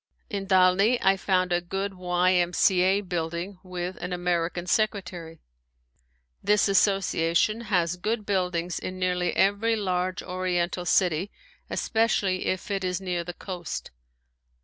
In 0.31 0.47
Dalny 0.47 0.97
I 0.99 1.15
found 1.15 1.53
a 1.53 1.61
good 1.61 1.93
Y. 1.93 2.31
M. 2.33 2.53
C. 2.53 2.81
A. 2.81 3.01
building 3.01 3.59
with 3.61 3.97
an 3.97 4.11
American 4.13 4.65
secretary. 4.65 5.41
This 6.43 6.67
association 6.67 7.61
has 7.65 7.97
good 7.97 8.25
buildings 8.25 8.79
in 8.79 8.97
nearly 8.97 9.35
every 9.35 9.75
large 9.75 10.23
oriental 10.23 10.85
city 10.85 11.29
especially 11.69 12.47
if 12.47 12.71
it 12.71 12.83
is 12.83 12.99
near 12.99 13.23
the 13.23 13.35
coast. 13.35 13.91